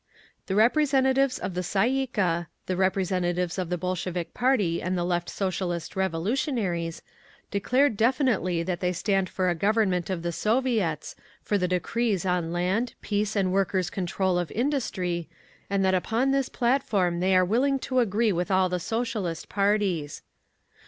The 0.47 0.55
representatives 0.55 1.37
of 1.37 1.53
the 1.53 1.61
Tasy 1.61 1.89
ee 1.89 2.07
kah, 2.07 2.47
the 2.65 2.75
representatives 2.75 3.59
of 3.59 3.69
the 3.69 3.77
Bolshevik 3.77 4.33
party 4.33 4.81
and 4.81 4.97
the 4.97 5.03
Left 5.03 5.29
Socialist 5.29 5.95
Revolutionaries, 5.95 7.03
declared 7.51 7.97
definitely 7.97 8.63
that 8.63 8.79
they 8.79 8.93
stand 8.93 9.29
for 9.29 9.47
a 9.47 9.53
Government 9.53 10.09
of 10.09 10.23
the 10.23 10.31
Soviets, 10.31 11.15
for 11.43 11.59
the 11.59 11.67
decrees 11.67 12.25
on 12.25 12.51
Land, 12.51 12.95
Peace 13.01 13.35
and 13.35 13.53
Workers' 13.53 13.91
Control 13.91 14.39
of 14.39 14.49
Industry, 14.53 15.29
and 15.69 15.85
that 15.85 15.93
upon 15.93 16.31
this 16.31 16.49
platform 16.49 17.19
they 17.19 17.35
are 17.35 17.45
willing 17.45 17.77
to 17.81 17.99
agree 17.99 18.31
with 18.31 18.49
all 18.49 18.69
the 18.69 18.79
Socialist 18.79 19.49
parties. 19.49 20.23